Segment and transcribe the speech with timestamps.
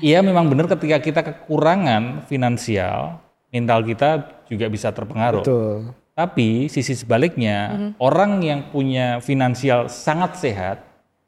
[0.00, 3.20] Iya memang benar ketika kita kekurangan finansial,
[3.52, 5.44] mental kita juga bisa terpengaruh.
[5.44, 5.92] Betul.
[6.16, 10.76] Tapi sisi sebaliknya, orang yang punya finansial sangat sehat,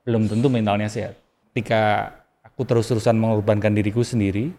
[0.04, 1.16] belum tentu mentalnya sehat.
[1.52, 2.12] Ketika
[2.44, 4.52] aku terus-terusan mengorbankan diriku sendiri,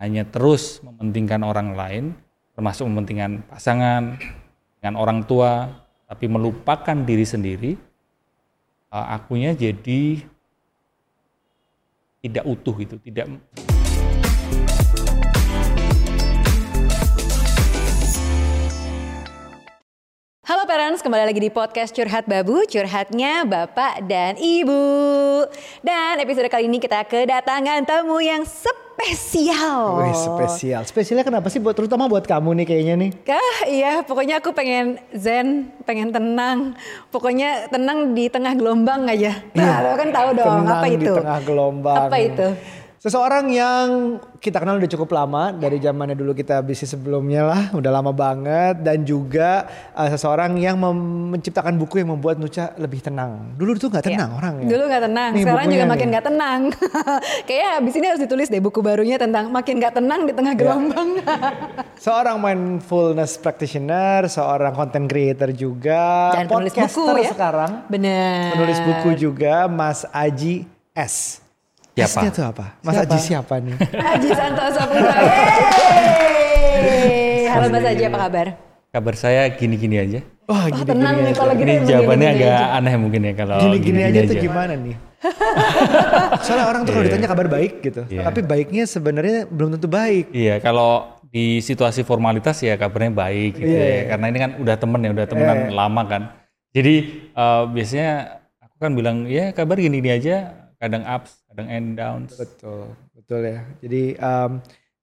[0.00, 2.04] hanya terus mementingkan orang lain,
[2.56, 4.16] termasuk mementingkan pasangan,
[4.78, 5.68] dengan orang tua,
[6.06, 7.72] tapi melupakan diri sendiri,
[8.94, 10.22] uh, akunya jadi
[12.18, 13.26] tidak utuh itu, tidak
[20.88, 25.44] Parents, kembali lagi di podcast Curhat Babu, curhatnya Bapak dan Ibu.
[25.84, 30.00] Dan episode kali ini kita kedatangan tamu yang spesial.
[30.00, 30.88] Wih, spesial.
[30.88, 33.10] Spesialnya kenapa sih buat terutama buat kamu nih kayaknya nih?
[33.20, 36.72] Kah, iya, pokoknya aku pengen zen, pengen tenang.
[37.12, 39.44] Pokoknya tenang di tengah gelombang aja.
[39.60, 41.12] Nah, lo kan tahu dong Tenang apa di itu?
[41.20, 42.08] tengah gelombang.
[42.08, 42.48] Apa itu?
[42.98, 43.86] Seseorang yang
[44.42, 48.82] kita kenal udah cukup lama dari zamannya dulu kita bisnis sebelumnya lah, udah lama banget
[48.82, 50.74] dan juga uh, seseorang yang
[51.30, 53.54] menciptakan buku yang membuat Nucha lebih tenang.
[53.54, 54.66] Dulu tuh nggak tenang orangnya.
[54.66, 54.70] Iya.
[54.74, 56.60] Dulu nggak tenang, Nih sekarang juga makin nggak tenang.
[57.46, 60.38] Kayaknya abis ini harus ditulis deh buku barunya tentang makin nggak tenang di Iya.
[60.42, 61.08] tengah gelombang.
[62.04, 67.30] Seorang mindfulness practitioner, seorang content creator juga, Dan penulis buku podcaster ya.
[67.30, 68.58] sekarang, Bener.
[68.58, 71.46] penulis buku juga, Mas Aji S.
[71.98, 72.20] Siapa?
[72.20, 72.64] S-nya tuh apa?
[72.80, 73.04] Mas Siapa?
[73.04, 73.74] Aji siapa nih?
[74.06, 75.18] Haji Santoso Putra.
[77.48, 78.46] Halo Mas Haji, apa kabar?
[78.88, 80.20] kabar saya gini-gini aja.
[80.44, 81.36] Wah, Wah gini-gini tenang nih aja.
[81.36, 81.68] kalau gitu.
[81.68, 82.76] Ini jawabannya gini-gini agak aja.
[82.78, 84.42] aneh mungkin ya kalau Gini-gini aja tuh aja.
[84.42, 84.96] gimana nih?
[86.46, 87.10] Soalnya orang tuh kalau Iya.
[87.12, 88.02] ditanya kabar baik gitu.
[88.08, 88.22] Iya.
[88.24, 90.24] Tapi baiknya sebenarnya belum tentu baik.
[90.32, 90.90] Iya, kalau
[91.28, 94.02] di situasi formalitas ya kabarnya baik gitu Iya, ya.
[94.08, 95.74] Karena ini kan udah temen ya, udah temenan iya.
[95.74, 96.22] lama kan.
[96.72, 96.94] Jadi
[97.28, 98.08] eh, biasanya
[98.58, 100.36] aku kan bilang ya kabar gini-gini aja,
[100.76, 102.36] kadang ups, kadang end downs.
[102.36, 103.64] Betul, betul ya.
[103.80, 104.50] Jadi em,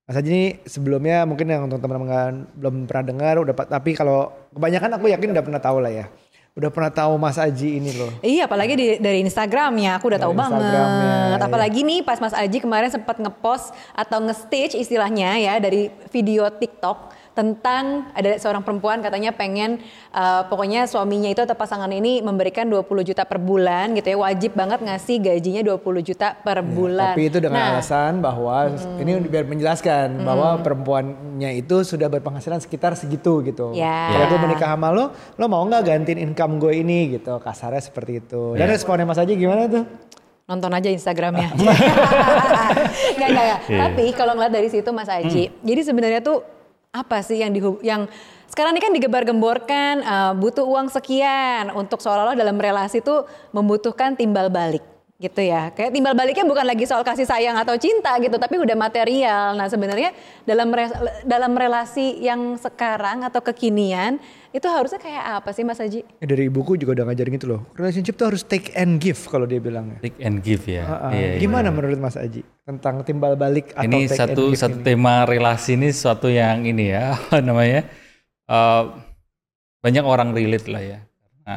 [0.05, 4.29] Mas Haji ini sebelumnya mungkin yang untuk teman-teman nggak- belum pernah dengar, udah tapi kalau
[4.53, 6.05] kebanyakan aku yakin udah pernah tahu lah ya.
[6.55, 8.07] Udah pernah tahu Mas Aji ini loh.
[8.23, 11.35] Iya, apalagi di, dari Instagramnya, aku udah tahu Instagramnya, banget.
[11.35, 11.45] iya.
[11.51, 17.11] Apalagi nih pas Mas Aji kemarin sempat ngepost atau nge-stitch istilahnya ya dari video TikTok
[17.35, 22.81] tentang ada seorang perempuan katanya pengen eh, pokoknya suaminya itu atau pasangan ini memberikan 20
[23.03, 27.11] juta per bulan gitu ya wajib banget ngasih gajinya 20 juta per bulan.
[27.11, 32.57] Iya, Tapi itu dengan Nah, alasan bahwa ini biar menjelaskan bahwa perempuannya itu sudah berpenghasilan
[32.57, 33.75] sekitar segitu gitu.
[33.75, 34.09] Ya.
[34.09, 37.35] Kalau gue menikah sama lo, lo mau nggak gantiin income gue ini gitu.
[37.37, 38.55] Kasarnya seperti itu.
[38.55, 38.71] Dan Ya.
[38.71, 39.83] responnya Mas Aji gimana tuh?
[40.45, 41.49] nonton aja Instagramnya.
[41.57, 41.77] Nggak,
[43.17, 43.59] nggak, nggak.
[43.65, 43.79] Iya.
[43.81, 46.45] Tapi kalau ngeliat dari situ Mas Aji, jadi sebenarnya tuh
[46.95, 48.07] apa sih yang dihu- yang
[48.47, 54.47] sekarang ini kan digebar-gemborkan eh, butuh uang sekian untuk seolah-olah dalam relasi tuh membutuhkan timbal
[54.47, 54.81] balik
[55.15, 55.71] gitu ya.
[55.71, 59.55] Kayak timbal baliknya bukan lagi soal kasih sayang atau cinta gitu, tapi udah material.
[59.55, 60.11] Nah, sebenarnya
[60.43, 64.19] dalam re- dalam relasi yang sekarang atau kekinian
[64.55, 66.07] itu harusnya kayak apa sih Mas Haji?
[66.23, 67.61] Ya, dari ibuku juga udah ngajarin gitu loh.
[67.75, 69.99] Relationship tuh harus take and give kalau dia bilang.
[69.99, 70.87] Take and give ya.
[70.87, 71.11] Ah, ah.
[71.11, 71.41] Iya, iya.
[71.43, 74.85] Gimana menurut Mas Aji tentang timbal balik atau ini take satu and give satu ini?
[74.87, 77.83] tema relasi ini suatu yang ini ya apa namanya
[78.47, 78.83] eh,
[79.83, 81.55] banyak orang relate lah ya karena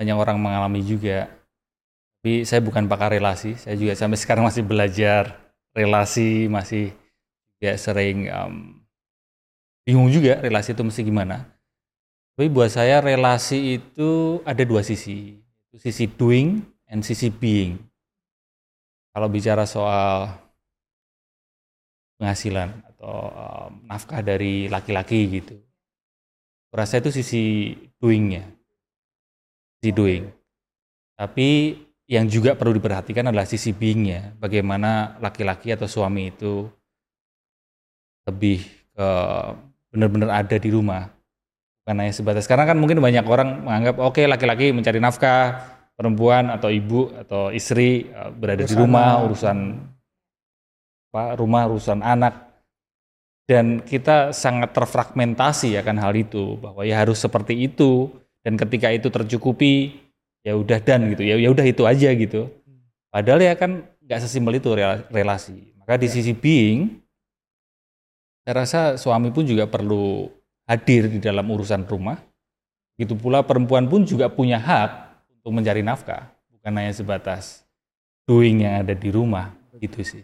[0.00, 1.30] banyak orang mengalami juga
[2.20, 5.38] tapi saya bukan pakar relasi saya juga sampai sekarang masih belajar
[5.70, 6.90] relasi masih
[7.62, 8.82] ya sering em,
[9.86, 11.46] bingung juga relasi itu mesti gimana
[12.40, 15.36] tapi buat saya relasi itu ada dua sisi
[15.76, 17.76] sisi doing and sisi being
[19.12, 20.40] kalau bicara soal
[22.16, 25.60] penghasilan atau um, nafkah dari laki-laki gitu.
[26.72, 28.48] Rasa itu sisi doingnya,
[29.76, 30.24] sisi doing.
[31.20, 31.76] Tapi
[32.08, 34.32] yang juga perlu diperhatikan adalah sisi beingnya.
[34.40, 36.72] Bagaimana laki-laki atau suami itu
[38.24, 38.64] lebih
[38.96, 39.08] ke
[39.92, 41.19] benar-benar ada di rumah.
[41.90, 42.46] Bukan hanya sebatas.
[42.46, 45.58] Karena kan mungkin banyak orang menganggap oke laki-laki mencari nafkah,
[45.98, 49.26] perempuan atau ibu atau istri uh, berada di Urus rumah, anak.
[49.26, 49.58] urusan
[51.10, 52.46] apa, rumah, urusan anak.
[53.42, 58.06] Dan kita sangat terfragmentasi akan hal itu bahwa ya harus seperti itu
[58.46, 59.98] dan ketika itu tercukupi
[60.46, 62.54] ya udah dan gitu ya ya udah itu aja gitu.
[63.10, 65.74] Padahal ya kan nggak sesimpel itu rela- relasi.
[65.74, 67.02] Maka di sisi being
[68.46, 70.30] saya rasa suami pun juga perlu
[70.70, 72.22] hadir di dalam urusan rumah.
[72.94, 74.90] Begitu pula perempuan pun juga punya hak
[75.42, 77.66] untuk mencari nafkah, bukan hanya sebatas
[78.22, 79.50] doing yang ada di rumah
[79.82, 80.22] gitu sih.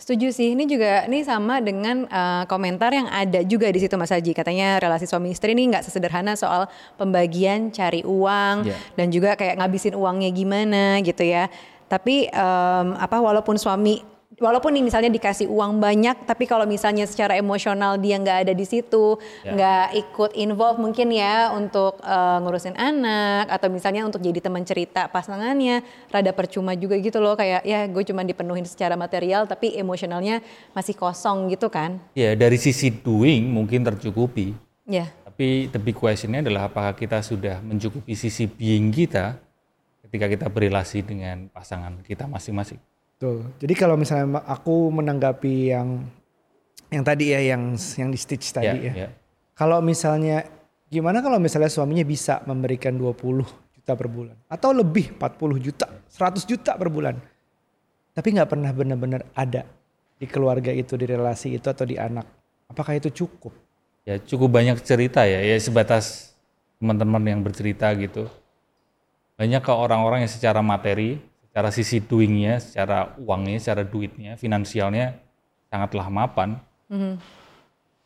[0.00, 4.08] Setuju sih, ini juga ini sama dengan eh, komentar yang ada juga di situ Mas
[4.08, 4.32] Haji.
[4.32, 6.64] Katanya relasi suami istri ini nggak sesederhana soal
[6.96, 8.78] pembagian cari uang Ya.
[8.96, 11.52] dan juga kayak ngabisin uangnya gimana gitu ya.
[11.86, 14.00] Tapi em, apa walaupun suami
[14.36, 18.66] walaupun nih misalnya dikasih uang banyak, tapi kalau misalnya secara emosional dia nggak ada di
[18.68, 19.52] situ, Ya.
[19.54, 25.08] nggak ikut involve mungkin ya untuk eh, ngurusin anak atau misalnya untuk jadi teman cerita
[25.08, 25.80] pasangannya,
[26.12, 30.44] rada percuma juga gitu loh kayak ya gue cuma dipenuhin secara material tapi emosionalnya
[30.76, 31.96] masih kosong gitu kan?
[32.12, 34.52] Ya dari sisi doing mungkin tercukupi,
[34.86, 39.34] Ya, tapi the big questionnya adalah apakah kita sudah mencukupi sisi being kita
[40.06, 42.78] ketika kita berrelasi dengan pasangan kita masing-masing.
[43.16, 43.48] Betul.
[43.56, 46.04] Jadi kalau misalnya aku menanggapi yang
[46.92, 48.92] yang tadi ya yang yang di stitch tadi ya.
[48.92, 49.08] ya.
[49.56, 50.44] Kalau misalnya
[50.92, 53.40] gimana kalau misalnya suaminya bisa memberikan 20
[53.72, 57.16] juta per bulan atau lebih 40 juta, 100 juta per bulan.
[58.12, 59.64] Tapi nggak pernah benar-benar ada
[60.16, 62.24] di keluarga itu, di relasi itu atau di anak.
[62.68, 63.52] Apakah itu cukup?
[64.06, 66.32] ya cukup banyak cerita ya, ya sebatas
[66.78, 68.30] teman-teman yang bercerita gitu.
[69.36, 71.20] Banyak ke orang-orang yang secara materi,
[71.56, 75.16] secara sisi doingnya, secara uangnya, secara duitnya, finansialnya
[75.72, 76.60] sangatlah mapan.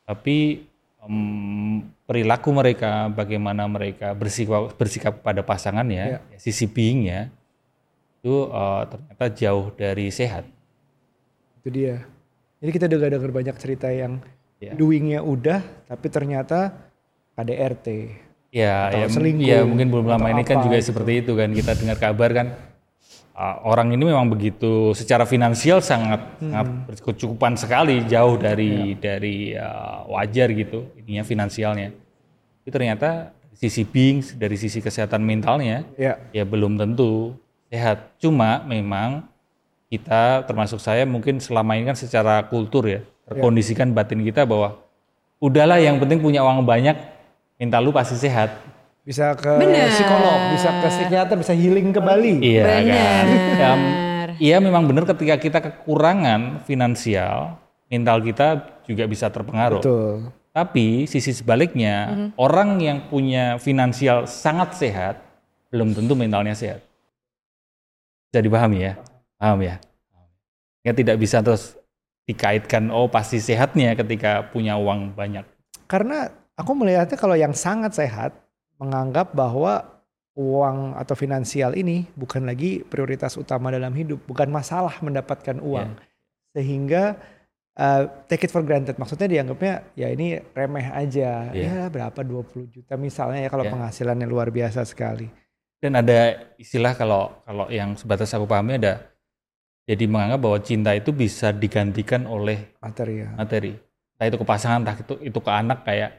[0.06, 0.62] Tapi
[1.02, 7.34] em, perilaku mereka, bagaimana mereka bersikap bersikap pada pasangannya, ya, sisi beingnya
[8.22, 10.46] itu eh, ternyata jauh dari sehat.
[11.58, 12.06] Itu dia.
[12.62, 14.22] Jadi kita udah dengar banyak cerita yang
[14.62, 14.76] Ya.
[14.78, 16.70] doingnya udah, tapi ternyata
[17.34, 18.12] KDRT.
[18.54, 20.92] Ya, Atau ya, selingkuh, ya mungkin belum lama ini kan juga gitu.
[20.94, 22.46] seperti itu kan kita dengar kabar kan
[23.32, 26.50] uh, orang ini memang begitu secara finansial sangat Hmm.
[26.52, 29.16] sangat berkecukupan sekali jauh dari Ya.
[29.16, 31.90] dari uh, wajar gitu ininya finansialnya.
[32.60, 37.36] Tapi ternyata sisi being dari sisi kesehatan mentalnya Ya, ya belum tentu
[37.68, 38.16] sehat.
[38.16, 39.26] Cuma memang
[39.90, 44.78] kita termasuk saya mungkin selama ini kan secara kultur ya terkondisikan batin kita bahwa
[45.38, 46.94] udahlah yang penting punya uang banyak
[47.58, 48.54] mental lu pasti sehat.
[49.04, 49.88] Bisa ke Bener.
[49.90, 52.36] psikolog, bisa ke psikiater, bisa healing ke Bali.
[52.44, 53.24] Iya kan.
[53.26, 53.58] Benar.
[53.60, 53.82] Em,
[54.40, 57.60] Iya memang benar ketika kita kekurangan finansial,
[57.92, 59.84] mental kita juga bisa terpengaruh.
[59.84, 60.32] Betul.
[60.50, 65.20] Tapi sisi sebaliknya, orang yang punya finansial sangat sehat,
[65.68, 66.80] belum tentu mentalnya sehat.
[68.32, 68.92] Bisa dipahami ya?
[69.36, 69.76] Paham ya?
[70.80, 71.76] Ya tidak bisa terus
[72.24, 75.44] dikaitkan, oh pasti sehatnya ketika punya uang banyak.
[75.84, 78.32] Karena aku melihatnya kalau yang sangat sehat
[78.80, 80.00] menganggap bahwa
[80.32, 86.00] uang atau finansial ini bukan lagi prioritas utama dalam hidup, bukan masalah mendapatkan uang.
[86.50, 87.20] Sehingga
[87.76, 88.96] uh, take it for granted.
[88.96, 91.52] Maksudnya dianggapnya ya ini remeh aja.
[91.52, 91.92] Ya Iya.
[91.92, 93.72] berapa 20 juta misalnya ya kalau Iya.
[93.76, 95.28] penghasilannya luar biasa sekali.
[95.80, 99.12] Dan ada istilah kalau kalau yang sebatas aku pahami ada
[99.88, 103.28] jadi menganggap bahwa cinta itu bisa digantikan oleh Materi ya.
[103.36, 103.72] materi.
[104.16, 106.10] Entah itu ke pasangan, entah itu itu ke anak kayak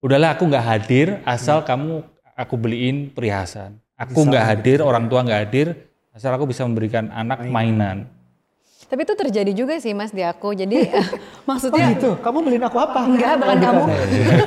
[0.00, 2.04] udahlah aku nggak hadir asal kamu
[2.36, 3.76] aku beliin perhiasan.
[4.00, 5.66] Aku nggak hadir, orang tua nggak hadir
[6.16, 8.08] asal aku bisa memberikan anak mainan.
[8.90, 10.50] Tapi itu terjadi juga sih Mas di aku.
[10.50, 11.06] Jadi eh,
[11.48, 13.06] maksudnya Itu, kamu beliin aku apa?
[13.06, 13.82] Enggak, bukan kamu.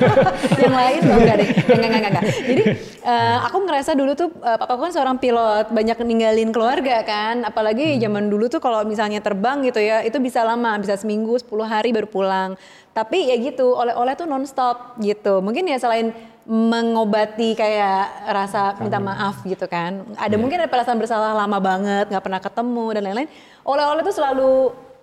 [0.68, 1.48] yang lain enggak deh.
[1.64, 2.24] Enggak, enggak, enggak.
[2.44, 2.62] Jadi
[3.00, 7.40] eh, aku ngerasa dulu tuh eh, papa kan seorang pilot, banyak ninggalin keluarga kan.
[7.48, 11.48] Apalagi zaman dulu tuh kalau misalnya terbang gitu ya, itu bisa lama, bisa seminggu, 10
[11.64, 12.60] hari baru pulang.
[12.92, 15.40] Tapi ya gitu, oleh-oleh tuh nonstop gitu.
[15.40, 16.12] Mungkin ya selain
[16.44, 20.04] mengobati kayak rasa minta maaf gitu kan.
[20.20, 23.30] Ada mungkin ada perasaan bersalah lama banget, nggak pernah ketemu dan lain-lain.
[23.64, 24.52] Oleh-oleh tuh selalu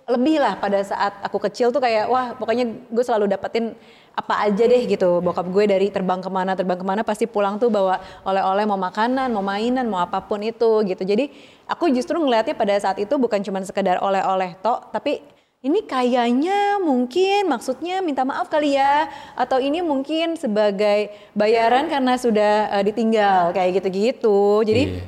[0.02, 3.74] lebih lah pada saat aku kecil tuh kayak wah pokoknya gue selalu dapetin
[4.14, 5.18] apa aja deh gitu.
[5.18, 8.78] Bokap gue dari terbang ke mana terbang ke mana pasti pulang tuh bawa oleh-oleh mau
[8.78, 11.02] makanan mau mainan mau apa pun itu gitu.
[11.02, 11.30] Jadi
[11.66, 15.22] aku justru ngelihatnya pada saat itu bukan cuma sekedar oleh-oleh tok tapi
[15.62, 19.06] ini kayaknya mungkin maksudnya minta maaf kali ya
[19.38, 25.04] atau ini mungkin sebagai bayaran karena sudah eh, ditinggal kayak gitu-gitu jadi Iya.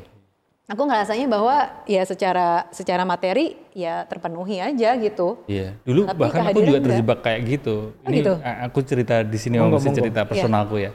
[0.70, 5.42] aku ngerasanya bahwa ya secara secara materi ya terpenuhi aja gitu.
[5.44, 6.87] Iya, dulu Tapi bahkan aku juga enggak.
[6.88, 7.76] terjebak kayak gitu.
[7.90, 8.32] Oh, Ini gitu?
[8.40, 10.00] aku cerita di sini Monggo, masih monggo.
[10.00, 10.90] cerita personalku ya.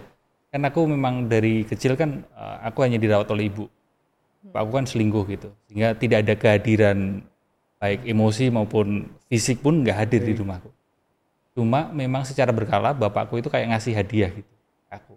[0.50, 3.70] Kan aku memang dari kecil kan uh, aku hanya dirawat oleh ibu.
[4.50, 7.22] Aku kan selingkuh gitu, sehingga tidak ada kehadiran
[7.80, 10.70] baik emosi maupun fisik pun nggak hadir di rumahku.
[11.56, 14.52] Cuma memang secara berkala bapakku itu kayak ngasih hadiah gitu
[14.88, 15.16] ke aku.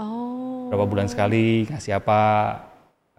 [0.00, 0.72] Oh.
[0.72, 2.20] Berapa bulan sekali ngasih apa?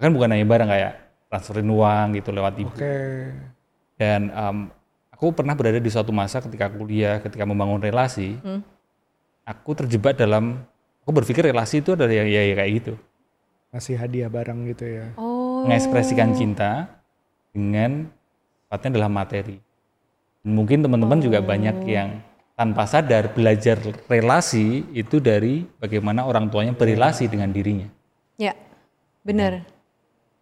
[0.02, 0.94] Kan bukan hanya barang kayak
[1.30, 2.74] transferin uang gitu lewat ibu.
[2.74, 2.98] Oke.
[4.02, 4.58] Dan em,
[5.14, 8.42] aku pernah berada di suatu masa ketika kuliah, ketika membangun relasi,
[9.46, 10.58] aku terjebak dalam,
[11.06, 12.94] aku berpikir relasi itu adalah ya, ya, ya kayak gitu,
[13.72, 15.06] Ngasih hadiah barang gitu ya.
[15.16, 15.64] Oh.
[15.64, 16.90] mengekspresikan cinta
[17.56, 18.10] dengan
[18.72, 19.60] sifatnya dalam materi.
[20.48, 22.24] Mungkin teman-teman juga banyak yang
[22.56, 23.76] tanpa sadar belajar
[24.08, 27.92] relasi itu dari bagaimana orang tuanya berrelasi dengan dirinya.
[28.40, 28.56] Ya.
[29.28, 29.68] Benar.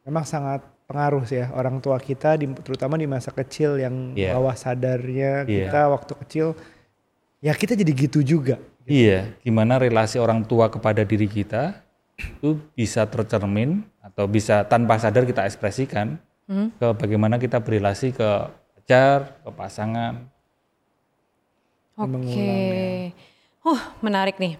[0.05, 4.37] Memang sangat pengaruh sih ya orang tua kita di, terutama di masa kecil yang Iya.
[4.37, 5.65] bawah sadarnya Iya.
[5.73, 6.47] kita waktu kecil
[7.41, 8.61] ya kita jadi gitu juga.
[8.85, 11.81] Iya, gimana relasi orang tua kepada diri kita
[12.17, 16.17] itu bisa tercermin atau bisa tanpa sadar kita ekspresikan
[16.49, 18.29] ke bagaimana kita berrelasi ke
[18.73, 20.25] pacar, ke pasangan.
[21.93, 23.13] Oke.
[23.61, 24.57] Huh, menarik nih.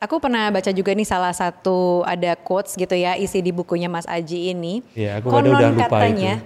[0.00, 4.08] Aku pernah baca juga nih salah satu ada quotes gitu ya isi di bukunya Mas
[4.08, 4.80] Aji ini.
[4.96, 6.40] Iya, aku pada udah lupa katanya,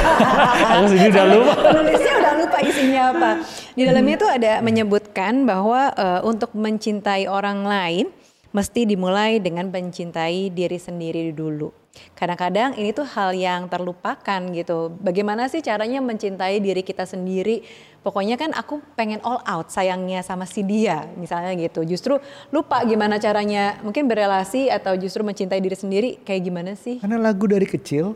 [0.72, 1.52] Aku sendiri udah lupa.
[1.60, 3.30] Penulisnya udah lupa isinya apa.
[3.76, 8.08] Di dalamnya tuh ada menyebutkan bahwa eh, untuk mencintai orang lain
[8.56, 11.68] mesti dimulai dengan mencintai diri sendiri dulu.
[12.14, 14.94] Kadang-kadang ini tuh hal yang terlupakan gitu.
[15.00, 17.62] Bagaimana sih caranya mencintai diri kita sendiri?
[18.06, 21.82] Pokoknya kan aku pengen all out sayangnya sama si dia misalnya gitu.
[21.82, 22.22] Justru
[22.54, 27.02] lupa gimana caranya mungkin berelasi atau justru mencintai diri sendiri kayak gimana sih?
[27.02, 28.14] Karena lagu dari kecil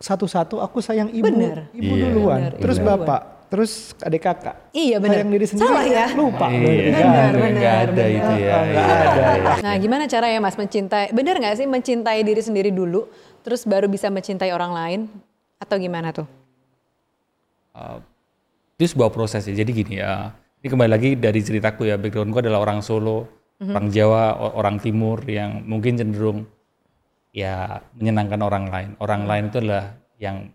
[0.00, 1.68] satu-satu aku sayang ibu, Bener.
[1.76, 2.04] ibu Iya.
[2.08, 4.56] duluan, Bener, terus ibu bapak, terus adik kakak.
[4.70, 5.22] Iya benar.
[5.22, 6.06] Sayang diri sendiri Salah ya?
[6.12, 6.46] lupa.
[6.50, 7.38] Iya, Benar, ada.
[7.38, 8.08] benar, ada benar.
[8.10, 8.38] itu ya.
[8.38, 9.22] Iya, ada.
[9.38, 9.54] iya.
[9.62, 11.12] Nah, gimana caranya Mas mencintai?
[11.12, 13.06] Bener nggak sih mencintai diri sendiri dulu,
[13.40, 15.00] terus baru bisa mencintai orang lain,
[15.56, 16.26] atau gimana tuh?
[17.74, 17.98] Uh,
[18.76, 19.54] itu sebuah proses ya.
[19.54, 23.26] Jadi gini ya, ini kembali lagi dari ceritaku ya, backgroundku adalah orang Solo,
[23.58, 26.44] orang Jawa, orang Timur yang mungkin cenderung
[27.30, 28.90] ya menyenangkan orang lain.
[28.98, 30.50] Orang lain itu adalah yang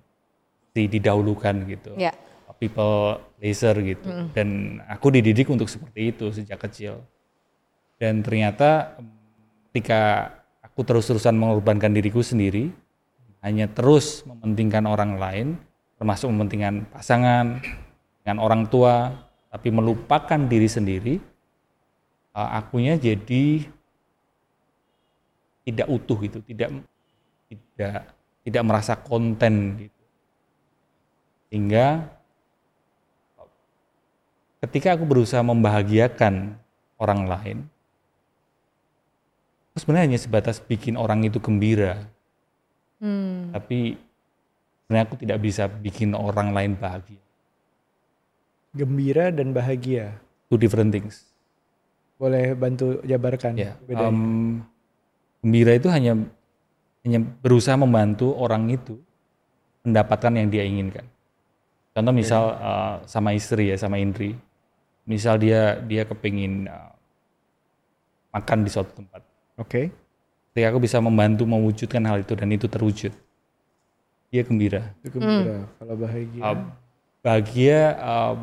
[0.72, 1.92] di- didahulukan gitu.
[2.00, 2.16] Ya.
[2.60, 4.08] People pleaser gitu.
[4.36, 7.00] Dan aku dididik untuk seperti itu sejak kecil.
[7.96, 9.08] Dan ternyata em,
[9.72, 12.72] ketika aku terus-terusan mengorbankan diriku sendiri,
[13.40, 15.48] hanya terus mementingkan orang lain,
[15.96, 17.64] termasuk mementingkan pasangan,
[18.24, 19.16] dengan orang tua,
[19.50, 21.16] tapi melupakan diri sendiri,
[22.36, 23.66] uh, akunya jadi
[25.64, 26.70] tidak utuh gitu, tidak
[27.50, 28.14] tidak
[28.46, 30.04] tidak merasa konten gitu.
[31.50, 32.06] Sehingga
[34.60, 36.56] ketika aku berusaha membahagiakan
[37.00, 37.58] orang lain,
[39.72, 42.08] aku sebenarnya hanya sebatas bikin orang itu gembira,
[43.00, 43.56] Hmm.
[43.56, 43.96] tapi
[44.84, 47.22] sebenarnya aku tidak bisa bikin orang lain bahagia.
[48.76, 50.20] Gembira dan bahagia.
[50.52, 51.26] Two different things.
[52.20, 54.12] Boleh bantu jabarkan Ya, bedanya?
[54.12, 54.20] em,
[55.40, 56.20] gembira itu hanya
[57.08, 59.00] hanya berusaha membantu orang itu
[59.88, 61.08] mendapatkan yang dia inginkan.
[61.96, 64.36] Contoh misal eh, sama istri ya, sama Indri.
[65.10, 66.92] Misal dia dia kepingin eh,
[68.30, 69.26] makan di suatu tempat.
[69.58, 69.90] Oke.
[70.54, 73.14] Ketika aku bisa membantu mewujudkan hal itu dan itu terwujud,
[74.30, 74.94] dia gembira.
[75.02, 75.66] Itu gembira.
[75.82, 76.42] Kalau bahagia.
[76.42, 76.58] Uh,
[77.20, 78.38] bahagia um,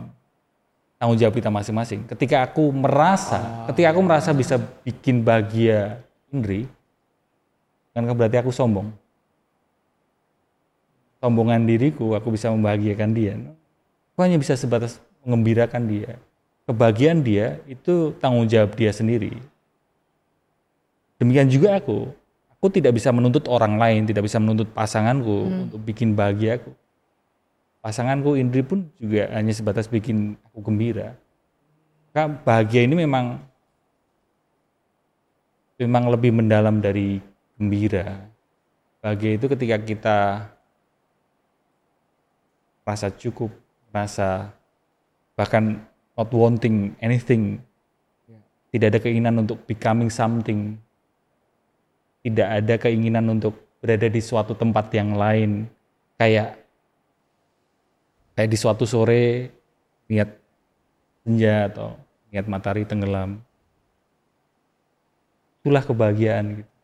[0.98, 2.04] tanggung jawab kita masing-masing.
[2.08, 6.66] Ketika aku merasa, ketika aku merasa bisa bikin bahagia Indri,
[7.94, 8.90] kan berarti aku sombong.
[11.22, 13.34] Sombongan diriku, aku bisa membahagiakan dia.
[14.14, 16.20] Aku hanya bisa sebatas mengembirakan dia.
[16.66, 19.38] Kebahagiaan dia itu tanggung jawab dia sendiri.
[21.22, 22.10] Demikian juga aku.
[22.58, 26.74] Aku tidak bisa menuntut orang lain, tidak bisa menuntut pasanganku untuk bikin bahagia aku
[27.86, 31.14] pasanganku Indri pun juga hanya sebatas bikin aku gembira.
[32.10, 33.38] Kak, bahagia ini memang
[35.78, 37.22] memang lebih mendalam dari
[37.54, 38.26] gembira.
[38.98, 40.18] Bahagia itu ketika kita
[42.82, 43.54] merasa cukup,
[43.94, 44.50] merasa
[45.38, 45.78] bahkan
[46.16, 47.60] not wanting anything.
[48.72, 50.80] Tidak ada keinginan untuk becoming something.
[52.24, 55.70] Tidak ada keinginan untuk berada di suatu tempat yang lain.
[56.16, 56.58] Kayak
[58.36, 59.52] kayak di suatu sore
[60.08, 60.34] lihat
[61.24, 61.96] senja atau
[62.30, 63.40] lihat matahari tenggelam
[65.66, 66.75] itulah kebahagiaan gitu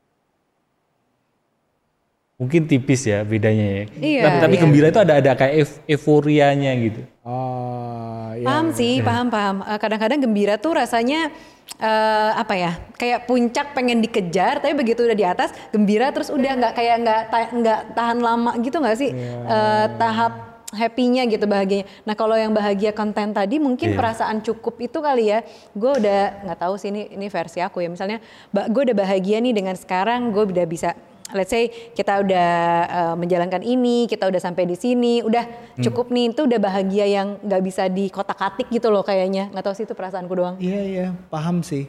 [2.42, 4.60] mungkin tipis ya bedanya ya Iya, tapi, tapi iya.
[4.60, 8.42] gembira itu ada ada kayak euf- euforianya gitu Oh, ya.
[8.42, 9.62] Paham sih, paham paham.
[9.62, 11.30] Eh, Kadang-kadang gembira tuh rasanya
[11.78, 12.72] eh, apa ya?
[12.92, 17.20] Kayak puncak pengen dikejar, tapi begitu udah di atas gembira terus udah nggak kayak nggak
[17.28, 19.14] ta- nggak tahan lama gitu nggak sih?
[19.14, 20.32] Eh, tahap
[20.72, 21.86] happy-nya gitu bahagianya.
[22.02, 23.98] Nah kalau yang bahagia konten tadi mungkin Iya.
[23.98, 25.46] perasaan cukup itu kali ya.
[25.70, 27.88] Gue udah nggak tahu sih ini ini versi aku ya.
[27.88, 28.18] Misalnya,
[28.50, 30.96] gue udah bahagia nih dengan sekarang gue udah bisa
[31.32, 32.50] let's say kita udah
[32.88, 37.40] uh, menjalankan ini, kita udah sampai di sini, udah cukup nih, itu udah bahagia yang
[37.42, 39.48] nggak bisa dikotak-katik gitu loh kayaknya.
[39.52, 40.56] Nggak tahu sih itu perasaanku doang.
[40.60, 41.88] Iya iya paham sih.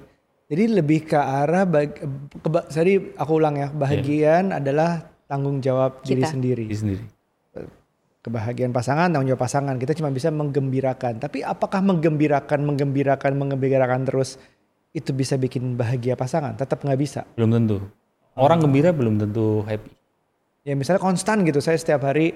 [0.52, 1.98] Jadi lebih ke arah bag,
[2.44, 6.32] keba, sorry aku ulang ya bahagian adalah tanggung jawab diri Kita.
[6.36, 6.66] sendiri.
[6.68, 7.06] Diri sendiri
[8.24, 9.76] Kebahagiaan pasangan tanggung jawab pasangan.
[9.76, 11.20] Kita cuma bisa menggembirakan.
[11.20, 14.40] Tapi apakah menggembirakan, menggembirakan, menggembirakan terus
[14.96, 16.56] itu bisa bikin bahagia pasangan?
[16.56, 17.28] Tetap nggak bisa.
[17.36, 18.03] belum tentu
[18.36, 19.92] orang gembira belum tentu happy
[20.64, 22.34] ya misalnya konstan gitu saya setiap hari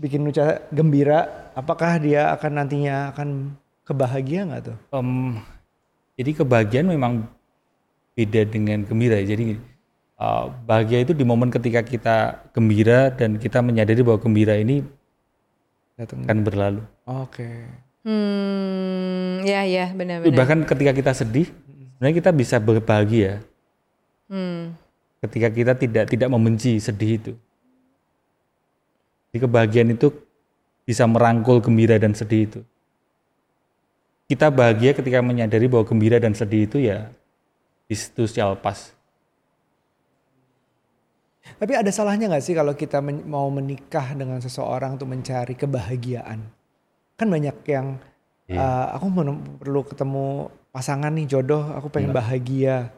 [0.00, 3.52] bikin Nucha gembira, apakah dia akan nantinya akan
[3.84, 4.76] kebahagia nggak tuh?
[4.96, 5.36] Em,
[6.16, 7.28] jadi kebahagiaan memang
[8.16, 9.20] beda dengan gembira.
[9.20, 9.36] ya.
[9.36, 9.60] Jadi
[10.16, 12.16] uh, bahagia itu di momen ketika kita
[12.56, 14.80] gembira dan kita menyadari bahwa gembira ini
[16.00, 16.24] Datang.
[16.24, 16.82] akan berlalu.
[17.04, 17.68] Oke.
[18.00, 20.32] Hmm, ya ya benar-benar.
[20.32, 21.52] Bahkan ketika kita sedih,
[21.92, 23.44] sebenarnya kita bisa berbahagia
[24.30, 24.78] Hmm.
[25.20, 27.32] Ketika kita tidak tidak membenci sedih itu.
[29.30, 30.10] Jadi kebahagiaan itu
[30.82, 32.60] bisa merangkul gembira dan sedih itu.
[34.26, 37.10] Kita bahagia ketika menyadari bahwa gembira dan sedih itu ya
[37.90, 38.94] itu shall pass.
[41.58, 46.40] Tapi ada salahnya nggak sih kalau kita men- mau menikah dengan seseorang untuk mencari kebahagiaan?
[47.18, 47.98] Kan banyak yang
[48.50, 48.58] Iya.
[48.58, 49.06] "Ah, aku
[49.62, 52.90] perlu ketemu pasangan nih jodoh, aku pengen bahagia.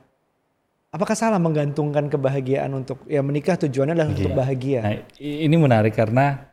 [0.93, 4.37] Apakah salah menggantungkan kebahagiaan untuk ya menikah tujuannya adalah untuk Iya.
[4.37, 4.81] bahagia?
[4.85, 6.53] Nah, ini menarik karena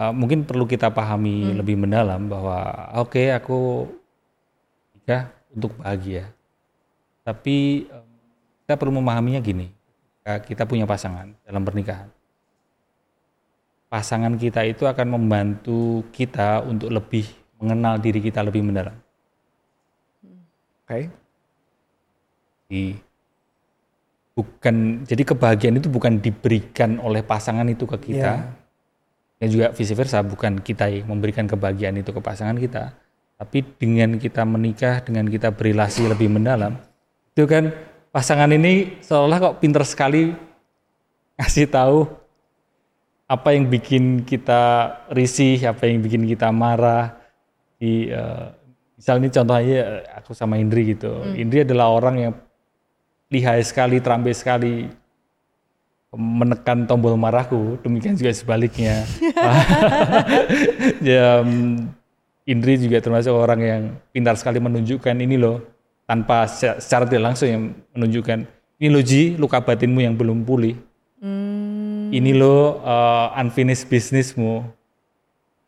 [0.00, 3.84] uh, mungkin perlu kita pahami lebih mendalam bahwa oke aku
[4.96, 6.32] nikah untuk bahagia.
[7.20, 8.08] Tapi um,
[8.64, 9.68] kita perlu memahaminya gini.
[10.20, 12.08] ketika Kita punya pasangan dalam pernikahan.
[13.90, 17.26] Pasangan kita itu akan membantu kita untuk lebih
[17.58, 18.94] mengenal diri kita lebih mendalam.
[20.86, 21.10] Oke.
[22.70, 23.09] Jadi,
[24.40, 28.32] bukan jadi kebahagiaan itu bukan diberikan oleh pasangan itu ke kita.
[28.40, 28.58] Iya.
[29.40, 32.92] Dan juga vice versa, bukan kita yang memberikan kebahagiaan itu ke pasangan kita,
[33.40, 36.76] tapi dengan kita menikah, dengan kita berrelasi lebih mendalam,
[37.32, 37.72] itu kan
[38.12, 40.36] pasangan ini seolah kok pinter sekali
[41.40, 42.04] ngasih tahu
[43.24, 47.16] apa yang bikin kita risih, apa yang bikin kita marah.
[47.80, 48.46] Di eh,
[49.00, 51.24] misalnya contohnya eh, aku sama Indri gitu.
[51.32, 52.34] Indri adalah orang yang
[53.30, 54.90] lihai sekali, terampil sekali
[56.10, 59.06] menekan tombol marahku, demikian juga sebaliknya.
[61.06, 61.86] ya, mm,
[62.50, 65.62] Indri juga termasuk orang yang pintar sekali menunjukkan ini loh,
[66.10, 67.62] tanpa se- secara tidak langsung yang
[67.94, 68.42] menunjukkan
[68.82, 70.74] ini loh Ji, luka batinmu yang belum pulih.
[72.10, 74.64] Ini loh uh, unfinished bisnismu.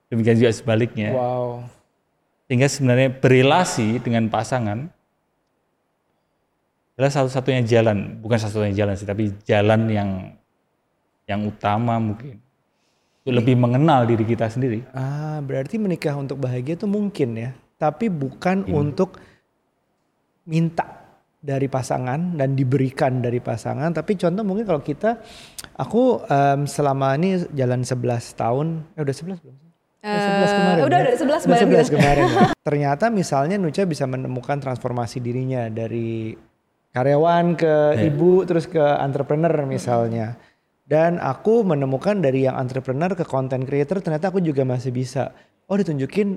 [0.08, 1.12] Demikian juga sebaliknya.
[1.12, 1.62] Wow.
[2.48, 4.88] Sehingga sebenarnya berrelasi dengan pasangan
[6.92, 10.10] adalah satu-satunya jalan, bukan satu-satunya jalan sih, tapi jalan yang
[11.24, 12.36] yang utama mungkin.
[13.22, 14.82] Untuk lebih mengenal diri kita sendiri.
[14.90, 19.14] Ah, berarti menikah untuk bahagia itu mungkin ya, tapi bukan untuk
[20.42, 21.06] minta
[21.38, 23.90] dari pasangan dan diberikan dari pasangan.
[23.90, 25.22] Tapi contoh mungkin kalau kita,
[25.74, 29.54] aku em, selama ini jalan 11 tahun, eh udah 11 belum?
[29.54, 29.70] sih?
[30.02, 31.04] Udah 11 Eh, kemarin udah, ya?
[31.06, 31.94] udah 11 Udah kemarin 11 gitu.
[31.94, 32.46] kemarin ya.
[32.66, 36.34] Ternyata misalnya Nucha bisa menemukan transformasi dirinya dari
[36.92, 37.74] karyawan ke
[38.04, 40.36] ibu terus ke entrepreneur misalnya.
[40.84, 45.32] Dan aku menemukan dari yang entrepreneur ke content creator ternyata aku juga masih bisa.
[45.64, 46.36] Oh ditunjukin.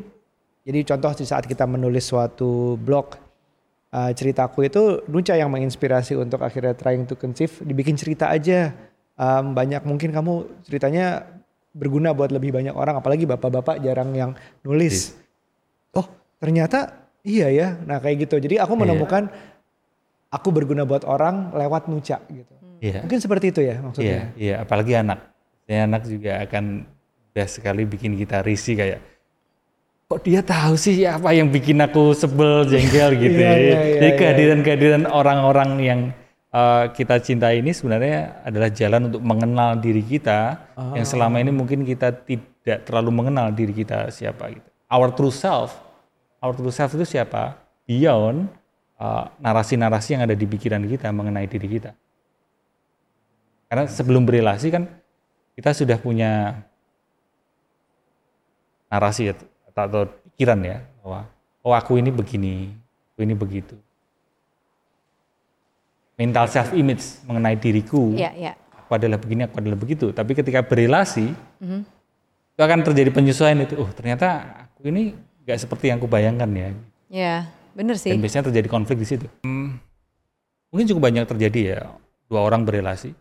[0.65, 3.19] Jadi contoh di saat kita menulis suatu blog
[3.91, 8.71] uh, ceritaku itu Nucha yang menginspirasi untuk akhirnya trying to conceive dibikin cerita aja.
[9.15, 11.23] Um, banyak mungkin kamu ceritanya
[11.75, 14.31] berguna buat lebih banyak orang apalagi bapak-bapak jarang yang
[14.63, 15.19] nulis.
[15.91, 16.07] Oh
[16.39, 16.95] ternyata
[17.27, 17.75] iya ya.
[17.83, 18.39] Nah kayak gitu.
[18.39, 19.27] Jadi aku menemukan
[20.35, 22.51] aku berguna buat orang lewat Nucha gitu.
[22.83, 23.07] Iya.
[23.07, 24.21] Mungkin seperti itu ya Iya, maksudnya.
[24.35, 25.31] iya, apalagi anak.
[25.65, 26.85] Ya, anak juga akan
[27.31, 28.99] mudah sekali bikin kita risih kayak
[30.05, 33.39] kok dia tahu sih apa yang bikin aku sebel jengkel gitu.
[33.41, 33.55] Ya.
[33.57, 34.17] iya, iya, Jadi iya.
[34.21, 35.99] kehadiran-kehadiran orang-orang yang
[36.53, 40.61] uh, kita cintai ini sebenarnya adalah jalan untuk mengenal diri kita
[40.93, 44.67] yang selama ini mungkin kita tidak terlalu mengenal diri kita siapa gitu.
[44.93, 45.73] Our true self,
[46.37, 47.57] our true self itu siapa?
[47.89, 48.45] Beyond
[48.99, 51.91] uh, narasi-narasi yang ada di pikiran kita mengenai diri kita.
[53.65, 54.87] Karena sebelum berrelasi kan
[55.57, 56.63] kita sudah punya
[58.91, 61.27] narasi atau, atau pikiran ya bahwa
[61.65, 62.71] oh aku ini begini,
[63.13, 63.75] aku ini begitu.
[66.15, 68.53] Mental self image mengenai diriku, Iya, iya.
[68.71, 70.15] aku adalah begini, aku adalah begitu.
[70.15, 71.27] Tapi ketika berrelasi
[72.55, 73.75] itu akan terjadi penyesuaian itu.
[73.75, 75.11] Oh ternyata aku ini
[75.43, 76.67] nggak seperti yang aku bayangkan ya.
[77.11, 77.35] Ya,
[77.75, 78.15] bener sih.
[78.15, 79.27] Dan biasanya terjadi konflik di situ.
[79.43, 79.77] Hmm,
[80.71, 81.79] mungkin cukup banyak terjadi ya
[82.25, 83.13] dua orang berrelasi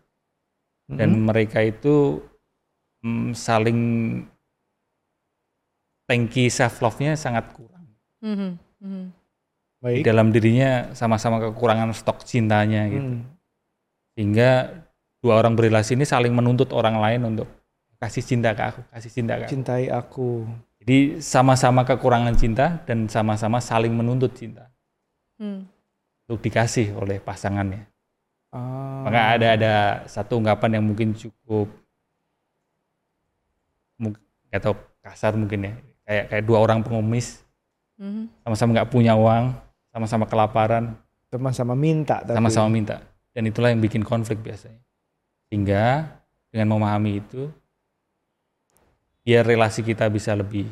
[0.89, 2.21] dan mereka itu
[3.01, 3.79] mm, saling
[6.05, 7.85] tangki self love-nya sangat kurang.
[8.21, 8.49] Mhm.
[9.85, 10.01] Di Baik.
[10.05, 13.21] dalam dirinya sama-sama kekurangan stok cintanya gitu.
[13.21, 13.25] Hmm.
[14.17, 14.81] Sehingga
[15.21, 17.49] dua orang berrelasi ini saling menuntut orang lain untuk
[18.01, 19.51] kasih cinta ke aku, kasih cinta ke aku.
[19.53, 20.29] Cintai aku.
[20.85, 24.69] Jadi sama-sama kekurangan cinta dan sama-sama saling menuntut cinta
[25.41, 25.65] Hmm.
[26.29, 27.89] untuk dikasih oleh pasangannya.
[28.53, 29.01] Oh.
[29.01, 29.73] Maka ada ada
[30.05, 31.73] satu ungkapan yang mungkin cukup
[33.97, 34.21] mungkin
[34.53, 35.73] atau kasar mungkin ya.
[36.05, 37.41] Kayak kayak dua orang pengemis
[37.97, 38.45] Mhm.
[38.45, 39.57] sama-sama nggak punya uang,
[39.89, 40.93] sama-sama kelaparan,
[41.33, 42.37] Sama-sama minta tapi.
[42.37, 43.01] sama-sama minta.
[43.33, 44.79] Dan itulah yang bikin konflik biasanya.
[45.49, 46.07] Sehingga
[46.53, 47.51] dengan memahami itu,
[49.25, 50.69] biar relasi kita bisa lebih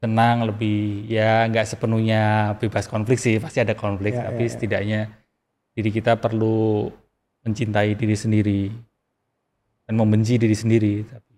[0.00, 4.16] tenang, lebih ya nggak sepenuhnya bebas konflik sih, pasti ada konflik.
[4.16, 4.52] Ya, tapi ya, ya.
[4.56, 5.00] setidaknya
[5.76, 6.88] diri kita perlu
[7.44, 8.62] mencintai diri sendiri
[9.84, 10.94] dan membenci diri sendiri.
[11.04, 11.36] Tapi